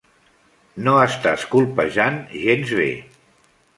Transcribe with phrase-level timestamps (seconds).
[0.87, 2.17] No estàs colpejant
[2.47, 2.89] gens bé.